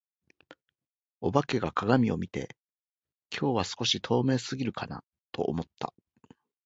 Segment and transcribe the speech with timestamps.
[1.21, 2.57] お化けが鏡を見て、
[3.31, 5.93] 「今日は少し透明過ぎるかな」と思った。